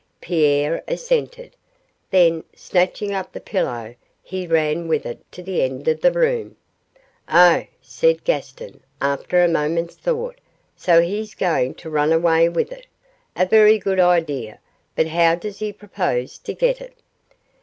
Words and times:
Pierre 0.19 0.83
assented; 0.87 1.55
then, 2.09 2.43
snatching 2.55 3.13
up 3.13 3.31
the 3.31 3.39
pillow, 3.39 3.93
he 4.23 4.47
ran 4.47 4.87
with 4.87 5.05
it 5.05 5.23
to 5.31 5.43
the 5.43 5.61
end 5.61 5.87
of 5.87 6.01
the 6.01 6.11
room. 6.11 6.55
'Oh,' 7.29 7.67
said 7.83 8.23
Gaston, 8.23 8.81
after 8.99 9.43
a 9.43 9.47
moment's 9.47 9.93
thought, 9.95 10.41
'so 10.75 11.03
he's 11.03 11.35
going 11.35 11.75
to 11.75 11.89
run 11.91 12.11
away 12.11 12.49
with 12.49 12.71
it. 12.71 12.87
A 13.35 13.45
very 13.45 13.77
good 13.77 13.99
idea; 13.99 14.59
but 14.95 15.05
how 15.05 15.35
does 15.35 15.59
he 15.59 15.71
propose 15.71 16.39
to 16.39 16.53
get 16.55 16.81
it? 16.81 16.95